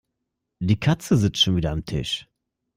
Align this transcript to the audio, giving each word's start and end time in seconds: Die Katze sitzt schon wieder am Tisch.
Die 0.57 0.79
Katze 0.79 1.15
sitzt 1.15 1.37
schon 1.43 1.57
wieder 1.57 1.69
am 1.69 1.85
Tisch. 1.85 2.25